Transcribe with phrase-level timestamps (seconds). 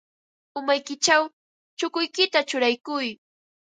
[0.59, 1.23] Umaykićhaw
[1.77, 3.07] chukuykita churaykuy.